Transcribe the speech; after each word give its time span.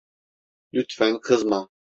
Lütfen 0.73 1.17
kızma. 1.19 1.69